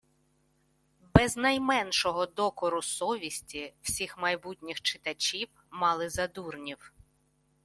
[1.13, 6.93] Без найменшого докору совісті всіх майбутніх читачів мали за дурнів